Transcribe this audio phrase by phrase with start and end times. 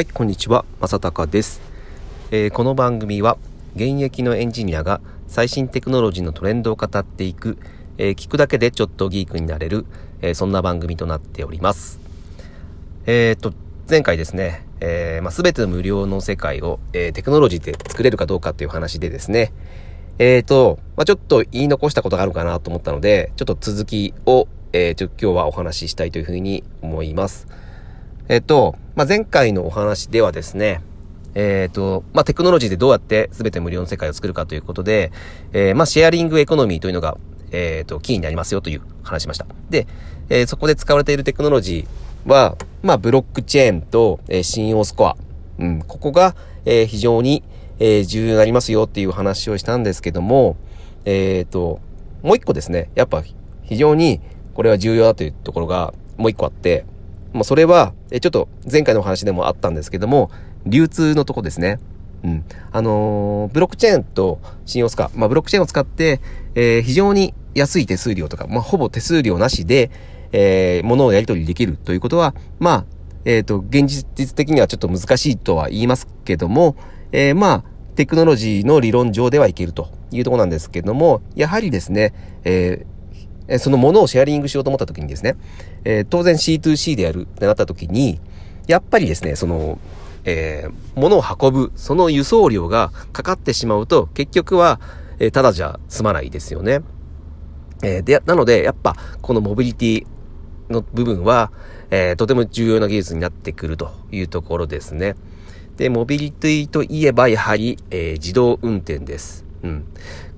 [0.00, 1.60] はい、こんにちは、まさたかです、
[2.30, 3.36] えー、この番組は、
[3.76, 7.58] 現役のエンジニアが最新テクノロジーのトレンドを語っていく、
[7.98, 9.84] えー、聞くだけでちょっとギークになれる、
[10.22, 12.00] えー、そんな番組となっております。
[13.04, 13.52] えっと、
[13.90, 19.52] 前回ですね、えー、まあ、全ての無料の世界を、えテクノロジーで作れるかどうかという話でですね、
[20.18, 27.59] えっと、まあ、ちょっと言い残したことがあるかなと思ったので、ちょっと続きを、えー、ちょ今日はお話ししたいというふうに思います。
[28.30, 30.82] えっと、まあ、前回のお話ではですね、
[31.34, 35.10] えっ、と、まあ、テクノロジーでどうやって全て無料の世界を作るかということで、
[35.52, 37.18] えー、まあ、シェアリングエコノミーというのが、
[37.50, 39.46] えっ、と、キーになりますよという話しました。
[39.68, 39.88] で、
[40.28, 45.16] え、そこで使われているテクノロジーは、まあ、ブロックチェーンと、え、信用スコア。
[45.58, 47.42] うん、ここが、え、非常に、
[47.80, 50.56] え、重要になりますよっていう話をしたんですけども、
[51.04, 51.80] えっ、と、
[52.22, 53.24] もう一個ですね、やっぱ
[53.64, 54.20] 非常に
[54.54, 56.84] これは重要だというところがもう一個あって、
[57.32, 60.30] もうそれは、え、ちょっと前回の話でもあったんですけども、
[60.66, 61.78] 流通のとこですね。
[62.24, 62.44] うん。
[62.72, 66.20] あのー、ブロックチェーンと信用スカ、まあ、ブロックチェーンを使って、
[66.54, 69.90] えー、非常に安い手数料とか、まあ、ほぼ手数料なしで、
[70.32, 72.84] えー、物をやり取りできるということは、まあ、
[73.24, 76.76] えっ、ー、と、現実的にはちょっと難しいとは言いますけども、
[77.12, 77.64] えー、まあ、
[77.96, 82.14] テクノロジーの理論上ではいけるというところなんですけども、やはりですね、
[82.44, 82.99] えー、
[83.50, 85.36] えそのものをシェアリングしようと思った時にですね、
[85.84, 88.20] え、当然 C2C でやるってなった時に、
[88.68, 89.78] やっぱりですね、その、
[90.24, 94.80] えー、物を運ぶ、その輸送量がかかってしまうと、結局は、
[95.18, 96.80] えー、ただじゃ済まないですよね。
[97.82, 100.06] えー、で、なので、やっぱ、このモビリティ
[100.68, 101.50] の部分は、
[101.90, 105.16] えー、とても重要な技術になってくるというところですね。
[105.76, 109.44] で、モビリティといえば、やはり、えー、自動運転です。
[109.64, 109.84] うん。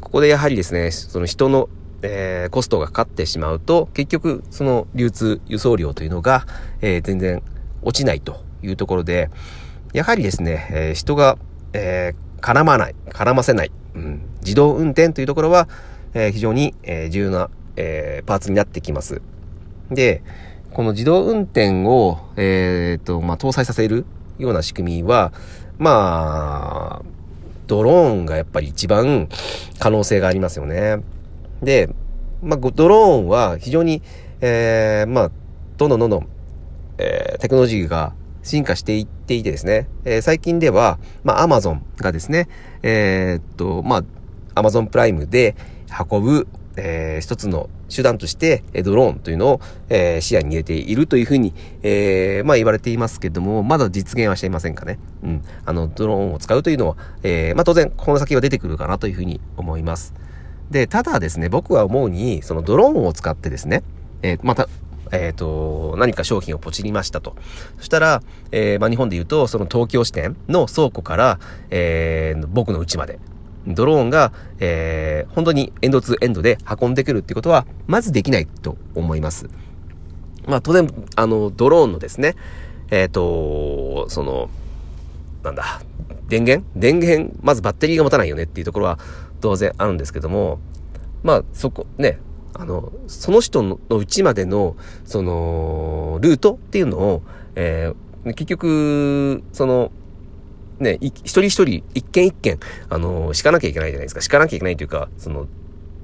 [0.00, 1.70] ここでやはりですね、その人の
[2.02, 6.46] えー、コストがかかってしまうと、結局、その流通、輸送量というのが、
[6.80, 7.42] えー、全然
[7.82, 9.30] 落ちないというところで、
[9.92, 11.38] やはりですね、えー、人が、
[11.72, 15.68] え絡まない、絡ませない、うん、自動運転というところは、
[16.14, 19.20] え非常に、え重要な、えパーツになってきます。
[19.90, 20.22] で、
[20.72, 24.04] この自動運転を、えっと、まあ、搭載させる
[24.38, 25.32] ような仕組みは、
[25.78, 27.02] まあ、
[27.66, 29.28] ドローンがやっぱり一番
[29.78, 30.98] 可能性がありますよね。
[31.62, 31.90] で、
[32.42, 34.02] まあ、ドローンは非常に、
[34.40, 35.30] えー、まあ、
[35.76, 36.28] どんどんどんどん、
[36.98, 42.48] えー、テクノロジーが進化していっていてですね、えー、最近では、まあ、アマゾンがですね、
[42.82, 44.04] えー、っと、まあ、
[44.54, 45.56] アマゾンプライムで
[46.10, 54.98] 運ぶ、えー、一つの手段として、ドローンというのを、えー、視野に入れているというふうに、えー、まあ言われていますけども、まだ実現はしていませんかね。
[55.22, 55.42] うん。
[55.64, 60.14] あの、ドローンを使うというのは、えー、まあ当然、この先は出てくるかなというふうに思います。
[60.70, 63.82] で、ただですね、僕は思うに、そのドローンを使ってですね、
[64.22, 64.68] えー、また、
[65.10, 67.36] えっ、ー、と、何か商品をポチりましたと。
[67.78, 71.38] そしたら、えー、まあ、日本で言うと、その東京支店の倉庫から、
[71.70, 73.18] えー、僕の家まで、
[73.66, 79.48] ドローンが、えー、本当にエンドツーエンドで運んでくるっていうことは、まずできないと思います。
[80.46, 82.34] まあ、当然、あの、ドローンのですね、
[82.90, 84.48] えっ、と、その、
[85.42, 85.82] なんだ、
[86.28, 86.66] 電源？
[86.76, 88.98] 電源、まずバッテリーが持たないよねっていうところは
[89.40, 90.58] 当然あるんですけども、
[91.22, 92.18] まあそこ、ね、
[92.54, 97.22] あの、その人のうちまでの、その、ルートっていうのを、
[97.54, 99.92] えー、結局、その、
[100.80, 104.20] ね、一人一人、一件一件、あの、敷かなきゃいけないじゃないですか。
[104.20, 105.46] 敷かなきゃいけないというか、その、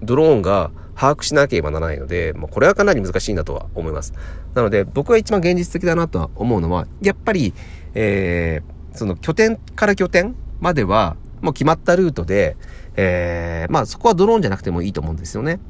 [0.03, 4.13] ドローンが把握しなければならないので、まあ、これはかなり難しいなとは思います。
[4.55, 7.53] なので、僕が一番現実的だなとは思うのは、やっぱり、
[7.95, 12.57] えー、その拠点から拠点までは、もう決まったルートで、
[12.97, 15.61] えー、まあそこはドローンじゃなくてもいいと思うんですよね。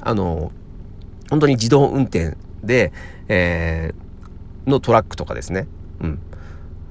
[0.00, 0.52] あの、
[1.28, 2.92] 本当に自動運転で、
[3.26, 5.66] えー、のトラックとかですね。
[6.00, 6.18] うん。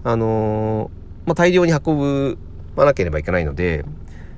[0.03, 2.38] あのー、まあ大量に運ぶ、
[2.75, 3.85] まなければいけないので、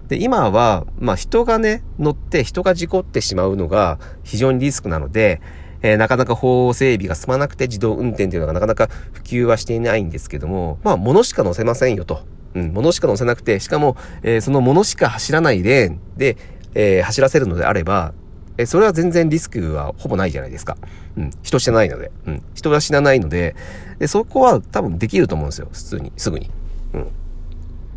[0.09, 5.41] で、今は、まあ人がね、乗って人が事故ってしまうのが非常にリスクなので、
[5.81, 12.36] えー、なかなか法整備が進まなくて自動運転というのがなかなか普及はしていないんですけども、まあ、物しか乗せませんよと。
[12.55, 16.37] うん、物しか乗せなくて、しかも、えー、その物しか走らないレーンで、
[16.73, 18.13] えー、走らせるのであれば、
[18.57, 20.77] えそれは全然リスクはほぼないじゃないですか。
[21.15, 21.31] うん。
[21.43, 22.11] 人死なないので。
[22.25, 22.43] うん。
[22.55, 23.55] 人が死なないので、
[23.99, 25.67] で、そこは多分できると思うんですよ。
[25.71, 26.11] 普通に。
[26.17, 26.49] すぐに。
[26.93, 27.07] うん。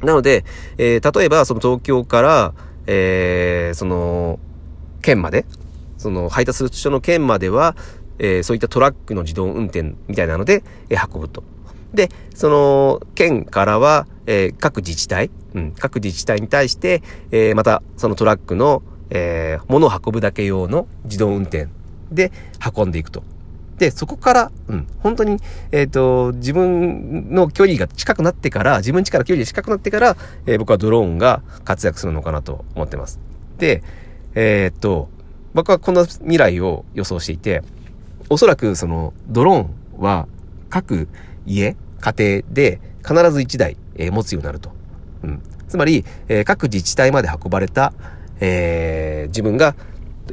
[0.06, 0.44] なので、
[0.76, 2.54] えー、例えば、その東京から、
[2.86, 4.38] えー、その、
[5.00, 5.46] 県まで、
[5.96, 7.74] その配達する人の県までは、
[8.18, 11.42] えー、そういったトラックの自動運転みたいなので、え、運ぶと。
[11.94, 21.68] で、その県からは、えー、各自治体、うん、各自治体に対して、えー、またそのトラックの、えー、物を運ぶだけ用の自動運転
[22.10, 22.32] で
[22.76, 23.22] 運んでいくと。
[23.78, 25.38] で、そこから、うん、本当に、
[25.72, 33.18] えっ、ー、と、自分の距離が近くなってから、自分力距離が近くなってから、えー、僕はドローンが活躍するのかなと思ってます。
[33.56, 33.82] で、
[34.34, 35.08] えっ、と、
[35.54, 37.62] 僕はこの未来を予想していて、
[38.28, 40.28] おそらくそのドローンは
[40.68, 41.08] 各
[41.46, 44.70] 家、家庭で必ず1台、えー、持つようになると。
[45.22, 45.42] うん。
[45.68, 47.92] つまり、えー、各自治体まで運ばれた、
[48.40, 49.76] えー、自分が、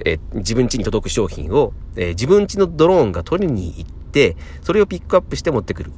[0.06, 5.92] え、自分家に届く商品を、え、自分家のドローンが取りに行って、それをピックアップして持ってくる。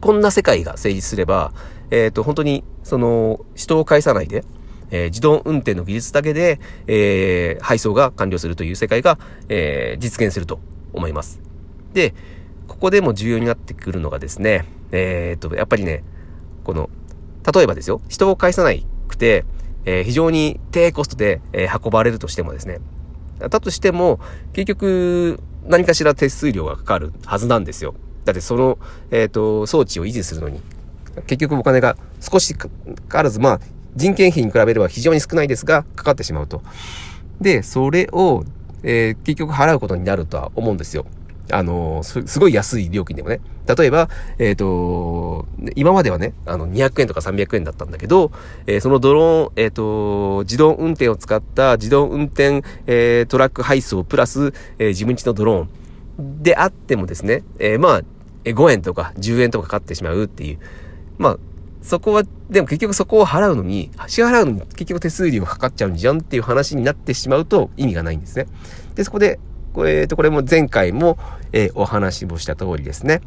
[0.00, 1.52] こんな世界が成立すれば、
[1.90, 4.44] えっ、と、本当に、その、人を介さないで、
[4.90, 9.18] えー、自動運転の技術だけで、えー、配送が完了するという世界が、
[9.48, 10.60] えー、実現すると
[10.92, 11.40] 思います。
[11.92, 12.14] で、
[12.68, 16.04] ここでも重要になってくるのがですね、えっと、やっぱりね、
[16.64, 16.90] この、
[17.52, 18.70] 例えばですよ、人を介さな
[19.08, 19.44] くて、
[19.84, 22.80] え非常に低コストで、え運ばれるとしてもですね、
[23.38, 24.18] だとしても、
[24.52, 27.94] 結局、何かしら手数料がかかるはずなんですよ。
[28.24, 28.78] だってその、
[29.10, 30.60] えっ、と、装置を維持するのに、
[31.26, 32.68] 結局お金が少しか
[33.08, 33.60] からず、まあ、
[33.94, 36.62] 人件費に比べれば非常に少ないですが、かかってしまうと。
[37.40, 38.44] で、それを、
[38.82, 41.06] えー、結局払うことになるとは思うんですよ。
[41.50, 43.40] あのー、すごい安い料金でもね。
[43.66, 44.08] 例えば、
[44.38, 48.30] えっ、ー、と、今まではね、あの、200円とか300円だったんだけど、
[48.66, 58.02] えー、そのドローン、えっ、と、自動運転を使った自動運転、えトラック配送プラス、え自分家のドローンであってもですね、えまあ、
[58.44, 60.58] 5円とか10円とかかかってしまうっていう、
[61.18, 61.38] まあ、
[61.82, 68.46] そこは、でも結局そこを払うのに、支払うのに結局手数料かかっちゃうんじゃんっていう話になってしまうと意味がないんですね。
[68.96, 69.38] で、そこで、
[69.84, 71.18] えっと、これも前回も、
[71.52, 73.20] えー、お話をした通りですね。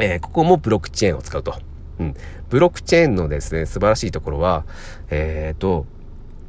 [0.00, 1.54] えー、ここもブロックチェーンを使うと。
[1.98, 2.14] うん。
[2.48, 4.64] ブロックチェーンのですね、素晴らしいところは、
[5.10, 5.86] えっ、ー、と、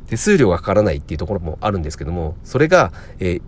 [0.08, 3.42] 手数料がかからないっていうところもあるんですけども、それが、えー、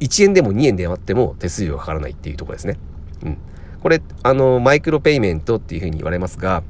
[0.00, 2.78] 1円でも2円であっても手数料がかからないっていうところですね。
[3.24, 3.38] うん。
[3.82, 6.62] これ、あの、マイクロペイメントっていうふうに言われますが、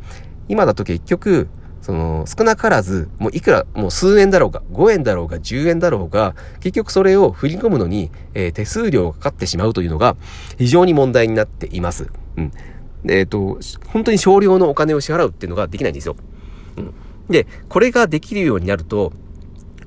[0.49, 1.49] 今だと結局、
[1.83, 10.17] その、少なからず、もういくら、もう数円だろうが、5円だろうが、10円だろうが、結局それを振り込むのに、えー、手数料がかかってしまうというのが、
[10.59, 12.09] 非常に問題になっています。
[12.37, 12.53] うん。
[13.09, 16.17] えっ、ー、と、本当に少量のお金を支払うっていうのができないんですよ。
[16.77, 16.95] うん。
[17.31, 19.13] で、これができるようになると、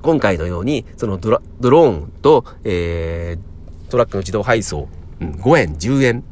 [0.02, 4.88] 今回のように、そのドラ、ドローンと、えー、トラックの自動配送、
[5.20, 6.24] うん、5円、10円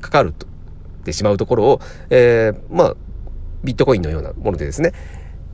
[0.00, 0.48] かかると、っ
[1.04, 2.96] てしまうところを、えー、まあ、
[3.66, 4.92] ビットコインのようなものでですね、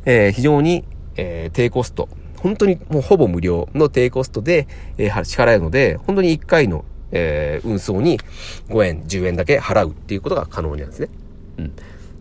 [0.04, 0.84] えー、非常に、
[1.16, 4.68] えー、低コスト、本当にもうほぼ無料の低コストで、
[4.98, 8.20] えー、支払えるので、本当に1回の、えー、運送に
[8.68, 11.08] 5円、10円だけ払うっていうことが可能なんですね。
[11.58, 11.72] うん。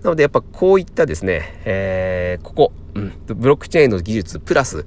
[0.03, 4.85] なのでやっぱこういったですね、えー、ここ、うん、ブロックチェーンの技術プラス、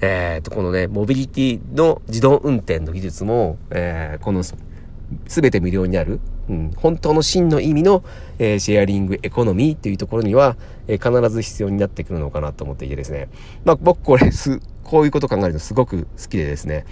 [0.00, 4.42] えー、と、このね、モビリティの自動運転の技術も、えー、この
[5.26, 8.04] すべて無料になる、うん、本当の真の意味の、
[8.38, 10.56] えー、シェアリングエコノミーっていうところには、
[10.86, 13.28] えー、必ず必要になってくるのかなと思っていてですね。
[13.64, 16.86] まあ僕これす、こういうこと考えるとすごく好きでですね。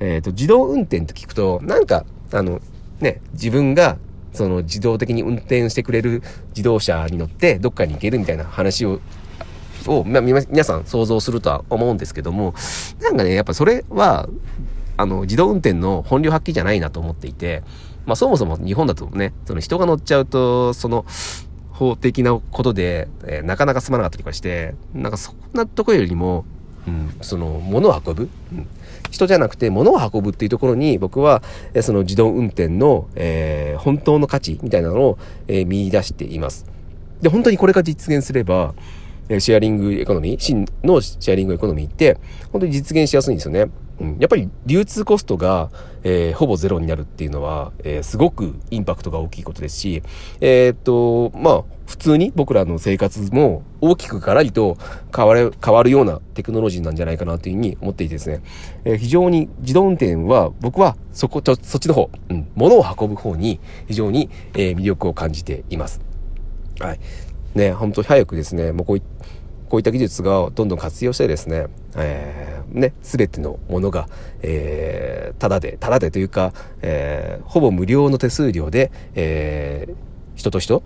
[0.00, 2.60] えっ、ー、と、自動運転と聞くと、なんか、あの、
[3.00, 3.98] ね、自分が
[4.32, 9.00] その自動的に運転してくれる自動車に乗ってどっかに行けるみたいな話を
[9.86, 12.54] を、まあ、皆さん想像するとは思うんですけども、
[13.00, 14.28] なんかね、やっぱそれは、
[14.96, 17.62] あの、自動運転の本領発揮じゃないなと思っていて、
[18.06, 21.04] まあそもそも日本だとね、その人が乗っちゃうと、その、
[21.72, 26.44] 法的なことで、えー、なかなか進まなかったりとかして、なんかそんなとこよりも、
[26.86, 28.66] うん、その、物を運ぶ、うん、
[29.10, 31.42] 人じゃなくて物を運ぶっていうところに僕は、
[31.74, 36.66] えー、その自動運転の、えー、本当の価値みたいなのを、えー、見出しています。
[37.20, 38.74] で、本当にこれが実現すれば、
[39.38, 42.18] シェアリングエコノミー、真のシェアリングエコノミーって、
[42.50, 43.70] 本当に実現しやすいんですよね。
[44.18, 45.70] やっぱり流通コストが、
[46.02, 50.02] えー、ほぼゼロになるっていうのは、えー、すごくインパクトが大きいことですし、
[50.40, 54.76] えー、っと、まあ、普通に僕らの生活も大きくガラリと
[55.14, 58.42] 変わる、変わるようなテクノロジーなんじゃないかなというふうに思っていてですね、
[58.84, 66.00] えー、非常に自動運転は僕はそこ、ちょ、そっちの方、うん、物を運ぶ方に非常に、えー、魅力を感じています。
[66.80, 67.00] はい。
[67.54, 69.02] ね、本当早くですね、もうこうい
[69.72, 74.06] こういった技術がどんどん活用してですね、えー、ね、すべてのものが、
[74.42, 76.52] えー、ただで、ただでというか、
[76.82, 79.94] えー、ほぼ無料の手数料で、えー、
[80.34, 80.82] 人と人、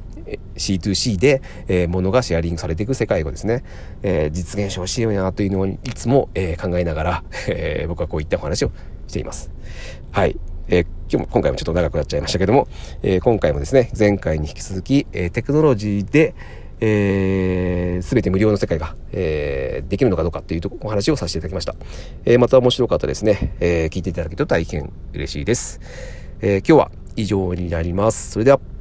[0.55, 3.65] C2C で、えー、物がシェアリングされていく世界をですね、
[4.05, 8.71] えー、実現してほしいよなというのをいつも、えー、考えながら、えー、僕はこういったお話を
[9.09, 9.51] しています。
[10.13, 10.39] はい。
[10.69, 12.69] えー、今日も、今回もちょっと長くなっちゃいましたけども、
[13.03, 16.37] えー、今回もですね、前回に引き続き、えー、テクノロジーで、
[16.81, 21.75] えー、全て無料の世界が、えー、できるのかどうかっていうとお話をさせていただきました。
[22.25, 25.81] えー、また面白かったですね、えー、聞いていただけると大変嬉しいです。
[26.41, 28.33] えー、今日は以上になります。
[28.33, 28.76] それでは。